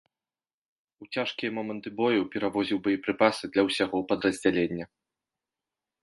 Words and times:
У 1.03 1.07
цяжкія 1.17 1.49
моманты 1.57 1.89
бою 1.99 2.21
перавозіў 2.35 2.77
боепрыпасы 2.87 3.43
для 3.51 3.65
ўсяго 3.67 3.97
падраздзялення. 4.13 4.85